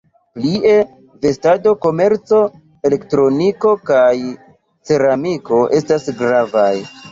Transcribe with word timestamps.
Plie, 0.37 0.71
vestado-komerco, 1.25 2.39
elektroniko 2.91 3.75
kaj 3.91 4.15
ceramiko 4.91 5.63
estas 5.83 6.13
gravaj. 6.27 6.69